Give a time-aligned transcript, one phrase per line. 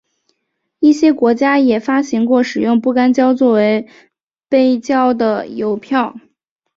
[0.79, 3.87] 一些国家也发行过使用不干胶作为
[4.49, 6.15] 背胶的邮票。